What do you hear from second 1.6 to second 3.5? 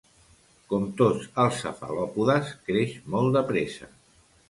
cefalòpodes creix molt de